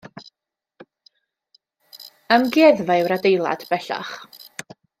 [2.37, 4.15] Amgueddfa yw'r adeilad, bellach.